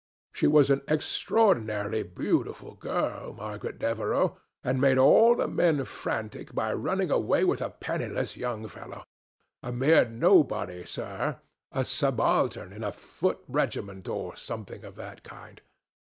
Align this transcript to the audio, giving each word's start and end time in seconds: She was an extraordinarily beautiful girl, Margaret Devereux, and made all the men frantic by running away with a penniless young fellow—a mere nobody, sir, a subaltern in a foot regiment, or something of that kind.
She 0.33 0.47
was 0.47 0.71
an 0.71 0.81
extraordinarily 0.87 2.01
beautiful 2.01 2.73
girl, 2.73 3.33
Margaret 3.33 3.77
Devereux, 3.77 4.31
and 4.63 4.81
made 4.81 4.97
all 4.97 5.35
the 5.35 5.47
men 5.47 5.85
frantic 5.85 6.55
by 6.55 6.73
running 6.73 7.11
away 7.11 7.43
with 7.43 7.61
a 7.61 7.69
penniless 7.69 8.35
young 8.35 8.67
fellow—a 8.67 9.71
mere 9.71 10.05
nobody, 10.05 10.87
sir, 10.87 11.39
a 11.71 11.85
subaltern 11.85 12.73
in 12.73 12.83
a 12.83 12.91
foot 12.91 13.41
regiment, 13.47 14.07
or 14.07 14.35
something 14.35 14.83
of 14.83 14.95
that 14.95 15.21
kind. 15.21 15.61